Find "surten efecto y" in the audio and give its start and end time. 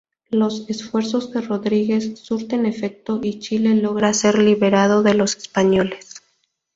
2.23-3.37